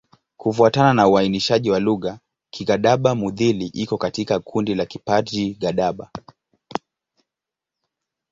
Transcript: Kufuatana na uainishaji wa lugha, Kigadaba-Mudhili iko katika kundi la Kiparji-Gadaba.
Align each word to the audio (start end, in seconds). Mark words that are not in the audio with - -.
Kufuatana 0.37 0.93
na 0.93 1.07
uainishaji 1.07 1.71
wa 1.71 1.79
lugha, 1.79 2.19
Kigadaba-Mudhili 2.49 3.65
iko 3.67 3.97
katika 3.97 4.39
kundi 4.39 4.75
la 4.75 4.83
Kiparji-Gadaba. 4.85 6.11